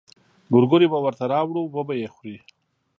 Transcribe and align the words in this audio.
ګورګورې 0.51 0.87
به 0.91 0.99
ورته 1.03 1.25
راوړو 1.33 1.61
وبه 1.75 1.93
يې 2.01 2.07
خوري. 2.13 2.37